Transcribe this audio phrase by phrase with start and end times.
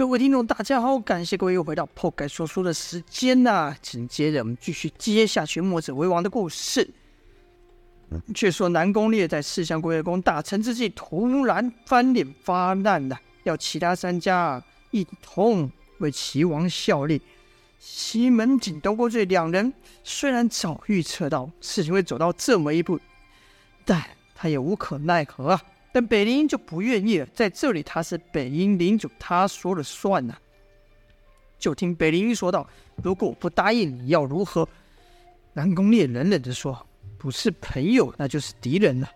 [0.00, 6.88] 各位听众，大家好，感谢各位又回到破盖说书的时间呐、紧接着，我们继续接下去墨者为王的故事。
[8.34, 17.20] 却说南宫烈在四相归功大成之际，突然翻脸发难了，要其他三家一同为齐王效力。
[17.78, 19.70] 西门庆、东郭醉两人
[20.02, 22.98] 虽然早预测到事情会走到这么一步，
[23.84, 24.02] 但
[24.34, 25.62] 他也无可奈何啊。
[25.92, 30.36] 但北林就不愿意了，在这里他是北英领主，他说了算呐、
[31.58, 32.68] 就听北林说道
[33.02, 34.68] ：“如果我不答应，你要如何？”
[35.52, 36.86] 南宫烈冷冷地说。
[37.18, 39.10] 不是朋友，那就是敌人了。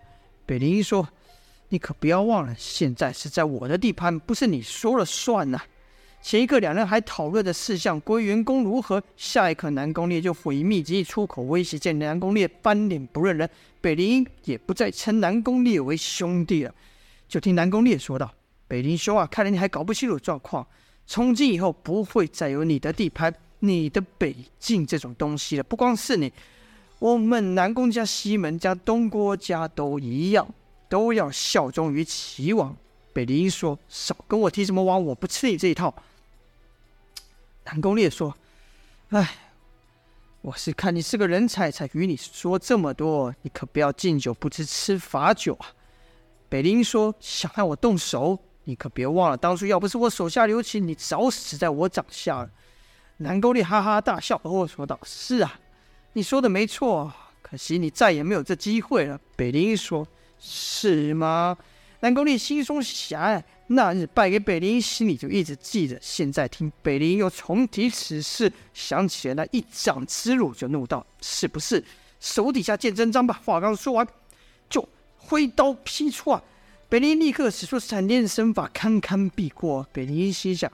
[0.44, 1.08] 北林一说
[1.70, 5.58] ：“你可不要忘了，现在是在我的地盘，不是你说了算呐、”
[6.24, 13.46] 前一刻两人还讨论的事项归员工如何，下一刻南宫烈就毁灭之意出口威胁，见南宫烈翻脸不认人，
[13.82, 16.74] 北林也不再称南宫烈为兄弟了。
[17.28, 18.32] 就听南宫烈说道
[18.66, 20.66] ：“北林兄啊，看来你还搞不清楚状况。
[21.06, 25.62] 从今以后不会再有你的地盘、你的北境这种东西了。
[25.62, 26.32] 不光是你。”
[27.00, 30.48] 我们南宫家、西门家、东郭家都一样，
[30.88, 32.74] 都要效忠于齐王。
[33.12, 35.94] 北林说：“少跟我提什么王，我不吃你这一套。”
[37.64, 38.36] 南宫烈说
[39.10, 39.34] ：“哎，
[40.42, 43.34] 我是看你是个人才，才与你说这么多。
[43.42, 45.66] 你可不要敬酒不吃吃罚酒啊。”
[46.48, 52.50] 北林说：“想让我动手，你可别忘了，当初要不是我手下留情，你早死在我掌下了。”
[53.18, 55.60] 南宫烈哈哈大笑，而我说道：“是啊。”
[56.12, 59.20] 你说的没错，可惜你再也没有这机会了。
[59.34, 60.06] 北林说
[60.38, 61.56] ：“是吗？”
[62.04, 65.98] 南宫烈心中想：那日败给北林，心里就一直记着。
[66.02, 71.82] 现在听北林又重提此事，想起了那一掌之辱，就怒道：“是不是
[72.20, 74.06] 手底下见真章吧？”话刚说完，
[74.68, 74.86] 就
[75.16, 76.44] 挥刀劈出啊！
[76.90, 79.88] 北林立刻使出闪电身法，堪堪避过。
[79.90, 80.70] 北林心想。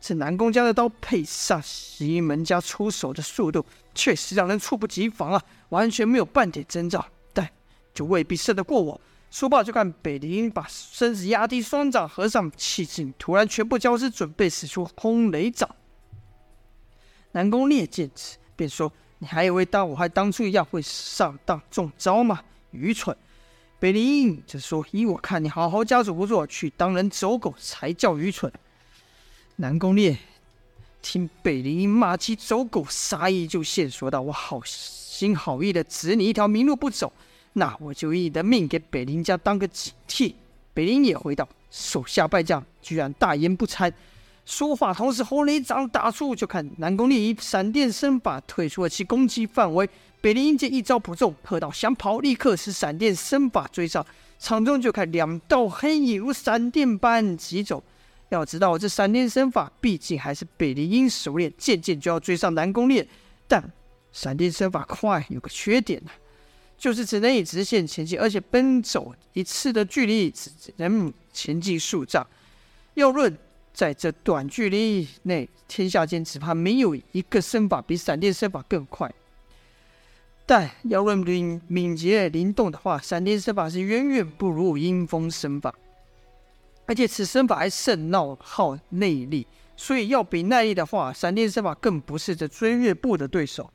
[0.00, 5.42] 这南宫家的刀配上西门家出手的速度，确实让人猝不及防啊！
[5.70, 7.48] 完全没有半点征兆，但
[7.92, 9.00] 就未必胜得过我。
[9.32, 15.74] 说罢，就看北林把身子压低，双掌合上，气劲突然全部交织，准备使出轰雷掌。
[17.30, 22.42] 南宫烈见此，便说：“你还以为当我还当初一样会上当中招吗？
[22.72, 23.16] 愚蠢！”
[23.80, 28.52] 北林则说：“依我看，你好好家族不做，去当人走狗才叫愚蠢。”
[29.56, 30.18] 南宫烈
[31.00, 37.10] 听北林骂起走狗，杀意就现，说道：“我好心好意的指你一条明路不走，
[37.54, 40.34] 那我就以你的命给北林家当个警惕。”
[40.74, 43.92] 北林也回道：“手下败将居然大言不惭。”
[44.44, 49.88] 说话同时，轰雷一掌打出，就看南宫烈以闪电身法退出了其攻击范围。
[50.20, 54.04] 北林见一招不中，喝道：“想跑！”立刻使闪电身法追上，
[54.38, 57.82] 场中就看两道黑影如闪电般疾走。
[58.30, 63.06] 要知道，这闪电身法毕竟还是北林鹰熟练，渐渐就要追上南宫烈。
[63.46, 63.62] 但
[64.10, 66.10] 闪电身法快有个缺点呢、
[66.82, 72.26] 就是只能以直线前进，而且奔走一次的距离只能前进数丈。
[72.94, 73.38] 要论
[73.72, 79.08] 在这短距离内，天下间只怕没有一个身法比闪电身法更快。
[80.44, 85.72] 但要论敏敏捷灵动的话，闪电身法是远远不如阴风身法。
[86.86, 93.70] 而且此身法还甚闹耗内力，所以要比耐力的话，闪电身法更不是这追月步的对手。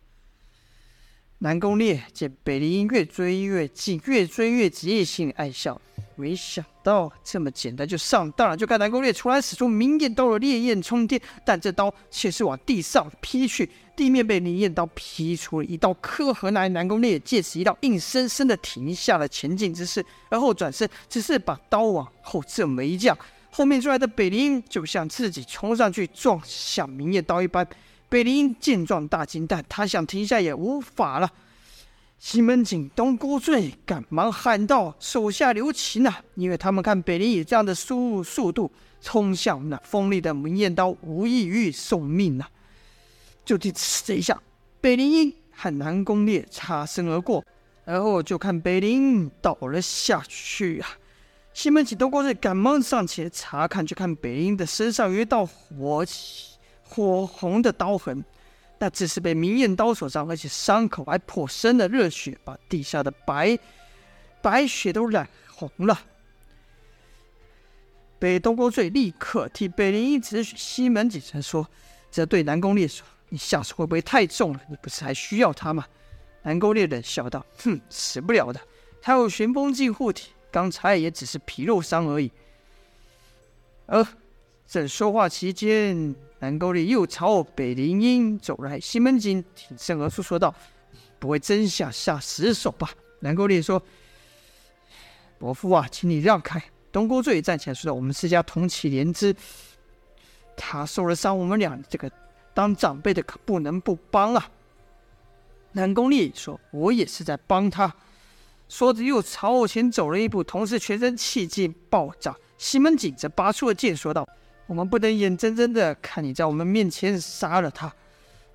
[1.39, 5.79] 南宫烈见北林越追越近，越追越急，心里暗笑。
[6.15, 16.67] 没想到这么简单就上当了，就看南宫烈突然使出明艳刀的烈焰冲天，但这刀却是往地上劈去，地面被明艳刀劈出了一道磕痕来。
[16.69, 23.15] 南宫烈借此一刀，硬生生的停下了前进之势，而后转身，只是把刀往后这么一降，
[23.51, 27.67] 后面追来的北林就像自己冲上去撞向明艳刀一般。
[28.09, 31.29] 北林见状大惊，但他想停下也无法了。
[32.19, 42.45] 西门庆、东郭醉赶忙喊道：“手下留情呐！”因为他们看北林以这样的速速度冲向那锋利的明艳刀，无异于送命呐！
[43.45, 43.71] 就听“”
[44.03, 44.41] 这一下，
[44.81, 47.45] 北林和南宫烈擦身而过，
[47.85, 50.89] 而后就看北林倒了下去啊！
[51.53, 56.56] 西门庆、东郭醉赶忙上前查看，就看北林的身上有一道火起
[56.87, 58.23] 火红的刀痕。
[58.79, 63.57] 那只是被明艳刀所伤，而且伤口还颇深的热血，把地下的白
[64.39, 65.99] 白雪都染红了。
[68.19, 71.67] 北东郭醉立刻替北林一指西门景才说
[72.11, 74.61] ：“这对南宫烈说，你下手会不会太重了？
[74.69, 75.85] 你不是还需要他吗？”
[76.43, 78.61] 南宫烈冷笑道：“哼，死不了的，
[79.01, 82.31] 他有旋风镜护体，刚才也只是皮肉伤而已。”
[83.87, 84.07] 呃，
[84.67, 88.77] 正说话期间，南宫烈又朝北林英走来。
[88.77, 90.53] 西门庆挺身而出，说道
[91.19, 92.91] ：“不会真想下死手吧？”
[93.21, 93.81] 南宫烈说
[95.39, 96.61] ：“伯父啊，请你让开。”
[96.91, 99.33] 东郭醉站起来说道：“我们四家同气连枝，
[100.57, 102.11] 他受了伤，我们俩这个
[102.53, 104.51] 当长辈的可不能不帮啊。”
[105.71, 107.95] 南宫烈说：“我也是在帮他。”
[108.67, 112.35] 说着又朝我前走了一步，同时全身气劲暴涨。
[112.57, 114.27] 西门庆则拔出了剑，说道
[114.67, 117.91] ：“我们不能眼睁睁的看你在我们面前杀了他。”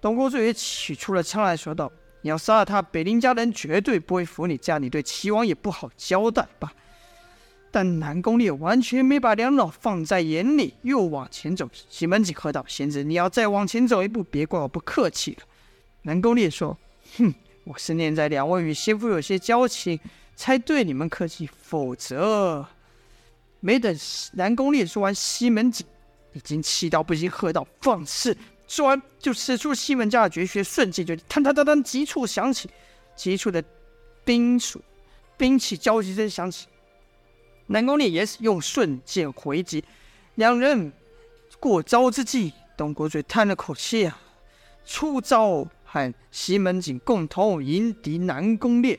[0.01, 1.91] 东郭醉也取出了枪来说道
[2.23, 6.73] ：“你要杀了他，北林家人绝对不会服你，这样你对齐王也不好交代吧？”
[7.71, 11.67] 但南宫烈完全没把两老放在眼里，又往前走。
[11.89, 15.47] 西门庆喝道：“贤侄，你要再往前走一步，别怪我不客气了。”
[16.03, 16.77] 南宫烈说
[17.17, 17.33] ：“哼，
[17.65, 19.99] 我是念在两位与先父有些交情，
[20.37, 22.67] 才对你们客气，否则……”
[23.61, 23.97] 没等
[24.33, 25.87] 南宫烈说完，西门庆
[26.33, 28.37] 已经气到不行，喝道：“放肆！”
[28.67, 32.71] 说完就使出西门家的绝学，瞬间就“当当当当”急促响起，
[33.15, 33.63] 急促的
[34.25, 34.81] 兵属
[35.37, 36.69] 兵器交击声响起。
[37.67, 39.85] 南宫烈也是用瞬间回击，
[40.37, 40.93] 两人
[41.61, 44.19] 过招之际，东国嘴叹了口气啊，
[44.87, 48.99] 出招和西门庆共同迎敌南宫烈。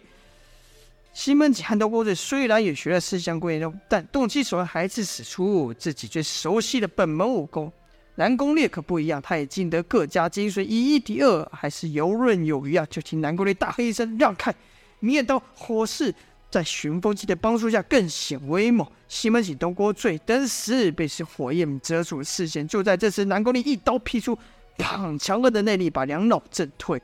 [1.13, 7.71] 西门子和刀郭醉虽然也学了四象归元功，但动起手来还是使出自己最熟悉的本门武功。
[8.15, 12.85] 南宫烈可不一样，他也尽得各家精髓，以一敌二还是游刃有余啊！
[12.89, 14.53] 就听南宫烈大喝一声：“让开！”
[14.99, 16.13] 灭刀火势。
[16.51, 18.87] 在寻风机的帮助下，更显威猛。
[19.07, 22.67] 西门子、东郭醉登时被是火焰遮住视线。
[22.67, 24.37] 就在这时，南宫烈一刀劈出，
[24.77, 25.17] 砰！
[25.17, 27.01] 强悍的内力把两老震退。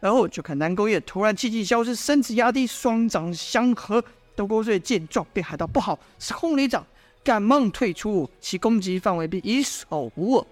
[0.00, 4.02] 然后就看南宫烈突然气劲消失，身子压低，双掌相合。
[4.36, 6.86] 东郭醉见状，便喊道：“不好，是轰雷掌！”
[7.24, 10.46] 赶忙退出，其攻击范围并已手无二。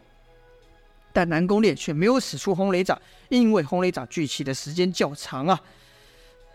[1.12, 5.58] 但南宫烈却没有使出轰雷掌，因为轰雷掌聚气的时间较长啊。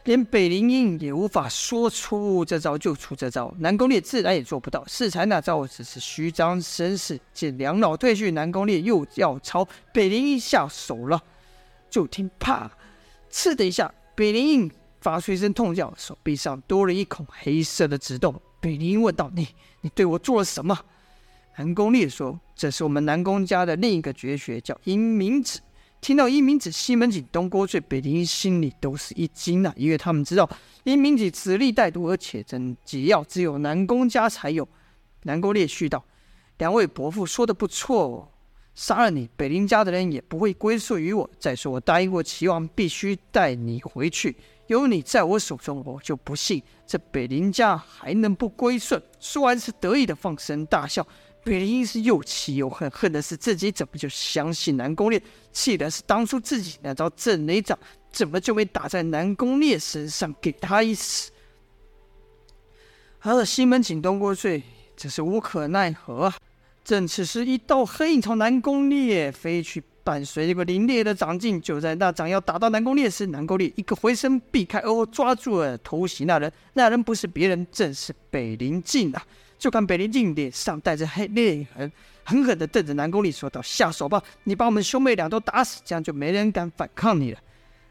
[0.04, 4.84] 连北林英也无法说出这招就出这招，南宫烈自然也做不到。
[4.88, 7.20] 适才那招只是虚张声势。
[7.34, 11.24] 见两老退去，南宫烈又要朝北林英下手了。
[11.90, 12.72] 就听啪，
[13.32, 18.40] 刺的一下，北林英发出一声痛叫，手臂上多了一孔黑色的指洞。
[18.60, 19.48] 北林英问道：“你，
[19.82, 20.78] 你对我做了什么？”
[21.58, 25.60] 南宫烈说：“这是我们南宫家的另一个绝学，叫阴冥指。”
[26.02, 30.50] 听到阴冥指，西门景、东郭醉、北林英心里都是一惊啊，因为他们知道
[30.84, 34.68] 阴冥指此力带毒，而且真解药只有南宫家才有。
[35.24, 36.04] 南宫烈续道
[36.58, 38.28] ：“两位伯父说的不错哦，
[38.74, 41.30] 杀了你，北林家的人也不会归顺于我。
[41.40, 44.36] 再说，我答应过齐王，必须带你回去。
[44.68, 51.06] 有你在我手中，我就不信这北林家还能不归顺。”说完，是得意的放声大笑。
[51.44, 55.22] 北林是又气又恨，恨的是自己怎么就相信南宫烈，
[55.52, 57.78] 气的是当初自己那招震雷掌
[58.12, 61.32] 怎么就没打在南宫烈身上，给他一死。
[63.22, 64.64] 而西门庆、东郭醉
[64.96, 66.36] 这是无可奈何啊！
[66.84, 71.62] 正此时，一道黑影朝南宫烈飞去，伴随一个凛冽的掌劲。
[71.62, 76.52] 就在那掌要打到南宫烈时，南宫烈一个回身避开，而后抓住了偷袭那人。
[76.74, 79.24] 那人不是别人，正是北林静啊！
[79.60, 81.92] 就看北林静脸上带着黑泪痕，
[82.24, 87.40] 狠狠地瞪着南宫烈说道：“下手吧，你把我们兄妹俩都打死，这样就没人敢反抗你了。”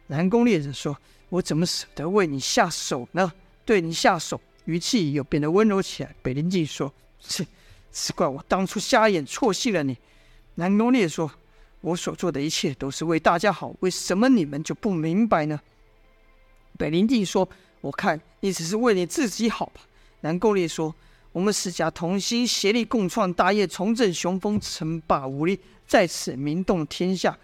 [0.09, 0.99] 南宫烈则说
[1.31, 3.33] ：“我怎么舍得为你下手呢？
[3.65, 6.93] 对你下手，语气又变得温柔起来。”北林静说
[7.23, 7.47] ：“切，
[7.93, 9.97] 只怪我当初瞎眼错信了你。”
[10.57, 11.31] 南宫烈说
[11.81, 15.61] ：“我所做的一切都是为大家好，为什么你们就不明白呢？”
[16.79, 17.49] 北林帝说
[17.81, 19.81] ：“我看你只是为你自己好吧。”
[20.23, 20.95] 南宫烈说。
[21.33, 25.57] 我们四家同心协力，共创大业，重振雄风，称霸武林，
[25.87, 27.39] 在此名动天下。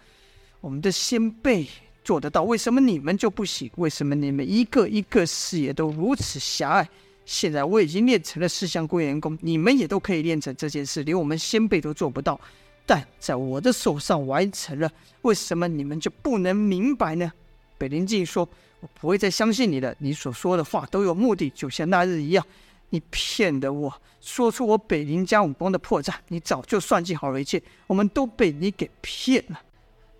[0.59, 1.65] 我们的先辈
[2.03, 3.71] 做得到，为什么你们就不行？
[3.77, 6.89] 为什么你们一个一个视野都如此狭隘？
[7.27, 12.39] 现在我已经练成了四象归元功，你们也都可以练成这件事，连我们先辈都做不到，
[12.85, 14.89] 但在我的手上完成了，
[15.23, 17.29] 为什么你们就不能明白呢？
[17.77, 18.47] 北林静说
[18.79, 22.43] ：“我不会再相信你了，你所说的话都有目的，就像那日一样。”
[22.91, 29.61] 你骗得我，说出我北林家武功的破绽，你早就算计好了一切，我们都被你给骗了。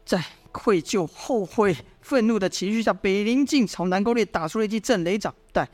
[0.05, 0.21] 在
[0.51, 5.65] 愧疚、后悔、愤怒的情绪下，北林静朝南宫烈打出了一记震雷掌，但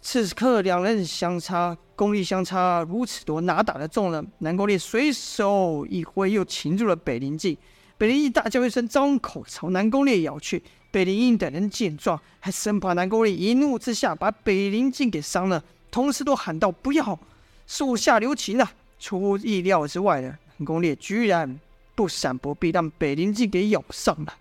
[0.00, 4.24] 此刻两人相差功力相差如此多，哪打得中呢？
[4.38, 7.56] 南宫烈随手一挥，又擒住了北林静。
[7.98, 10.62] 北林静大叫一声，张口朝南宫烈咬去。
[10.90, 15.62] 北林英等人见状，还生怕南宫烈一怒之下把北林静给伤了。
[15.90, 17.18] 同时都喊道：“不要，
[17.66, 21.58] 手下留情啊！”出乎意料之外的，南宫烈居然
[21.94, 24.34] 不闪不避，让北林镜给咬上了。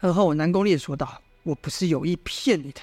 [0.00, 2.80] 而后，南宫烈说道：“我不是有意骗你的，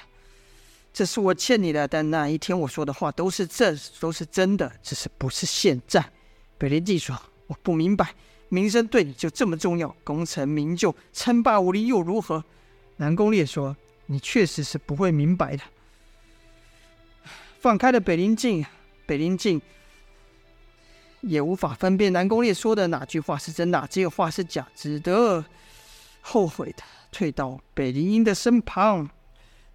[0.94, 1.88] 这是我欠你的。
[1.88, 6.04] 但那一天我说的话都是这都是真的，只是不是现在。”
[6.58, 8.14] 北林镜说：“我不明白，
[8.50, 9.94] 名声对你就这么重要？
[10.04, 12.46] 功成名就，称霸武林又如何？”
[12.98, 15.64] 南宫烈说：“你确实是不会明白的。”
[17.60, 18.66] 放开了北林镜，
[19.06, 19.62] 北林镜
[21.22, 25.44] 也无法分辨南宫烈说的哪句话是真的，哪句话是假，只得
[26.22, 29.10] 后悔的退到北林英的身旁，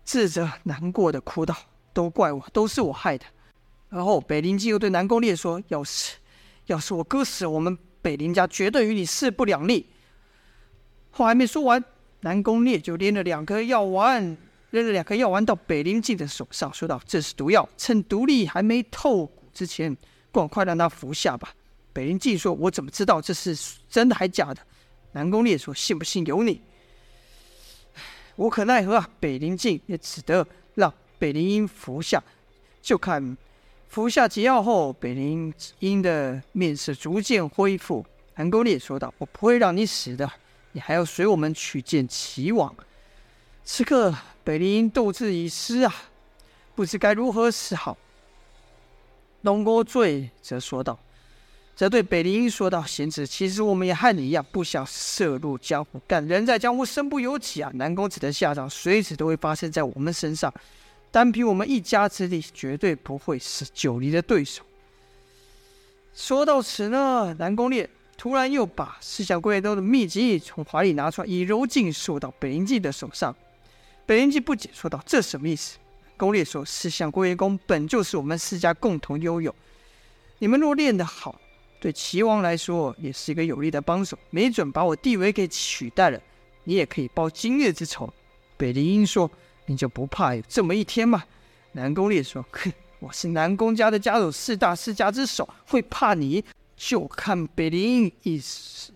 [0.08, 1.54] 自责难过的哭道
[1.92, 3.26] ：“都怪我，都是我害的。”
[3.90, 6.16] 然后北林镜又对南宫烈说：“要是
[6.64, 9.84] 要是我哥死，我们北林家绝对与你势不两立。”
[11.12, 11.84] 话还没说完，
[12.20, 14.34] 南宫烈就拎了两颗药丸。
[14.70, 19.94] 扔了两颗药丸到北林镜的手上，说道：“这是毒药，趁毒力还没透骨之前，
[20.32, 21.52] 赶快让他服下吧。”
[21.92, 23.54] 北林镜说：“我怎么知道这是
[23.90, 24.62] 真的还假的？”
[25.12, 26.62] 南宫烈说：“信不信由你。”
[28.38, 29.10] 无可奈何啊！
[29.20, 32.22] 北林镜也只得让北林英服下。
[32.80, 33.36] 就看
[33.88, 38.06] 服下解药后，北林英的面色逐渐恢复。
[38.34, 40.30] 韩公烈说道：“我不会让你死的，
[40.72, 42.74] 你还要随我们去见齐王。”
[43.64, 44.14] 此刻。
[44.44, 45.94] 北林英斗志已失啊，
[46.74, 47.98] 不知该如何是好。
[49.42, 50.98] 东郭醉则说道
[51.78, 57.70] ：“则对北林英说道，贤侄，其实我们也和你一样，不想涉入江湖，但人在江湖，身不由己啊。
[57.74, 60.52] 南宫子的下场，随时都会发生在我们身上。
[61.12, 64.64] 单凭我们一家之力，绝对不会是九黎的对手。”
[66.16, 73.32] 说到此呢，南宫烈突然又把四象归元功的秘籍从怀里拿出来，以柔劲送到北林镜的手上。
[74.04, 75.78] 北林镜不解说道：“这什么意思？”
[76.18, 79.54] 宫烈说：“四象归元功本就是我们四家共同拥有，
[80.40, 81.40] 你们若练得好，
[81.80, 86.20] 对齐王来说也是一个有力的帮手，没准把我地位给取代了，
[86.64, 88.12] 你也可以报今日之仇。”
[88.56, 89.30] 北林英说
[89.66, 91.24] ：“你就不怕有这么一天吗？”
[91.72, 96.44] 南宫烈说：“哼，我是南宫家的家主，四大世家之首，会怕你？
[96.76, 98.92] 就看北林英一时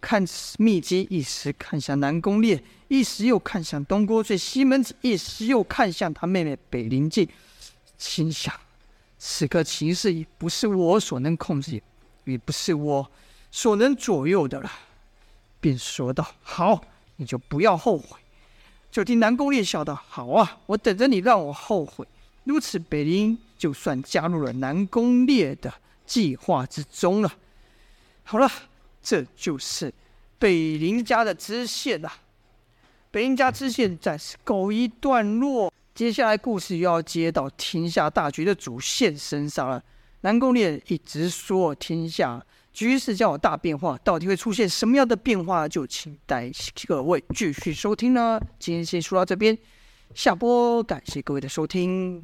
[0.00, 0.24] 看
[0.58, 7.28] 秘籍，一时看向南宫烈。”一时又看向东郭醉、西门子，一时又看向他妹妹北林镜，
[7.96, 8.52] 心想：
[9.16, 11.80] 此刻情势已不是我所能控制，
[12.24, 13.10] 也不是我
[13.50, 14.70] 所能左右的了。
[15.60, 16.82] 便说道：“好，
[17.16, 18.18] 你就不要后悔。”
[18.90, 22.06] 就听南宫烈笑道：“好啊，我等着你让我后悔。”
[22.44, 25.72] 如此，北林就算加入了南宫烈的
[26.06, 27.32] 计划之中了。
[28.24, 28.50] 好了，
[29.02, 29.92] 这就是
[30.38, 32.10] 北林家的支线了。
[33.10, 39.82] 北林家支线暂时告一段落，接下来故事又要接到天下大局的主线身上了。
[40.22, 46.50] 南宫烈一直说天下局势将有大变化，到底会出现什么样的变化，就请待
[46.86, 48.40] 各位继续收听了。
[48.58, 49.56] 今天先说到这边，
[50.14, 52.22] 下播，感谢各位的收听。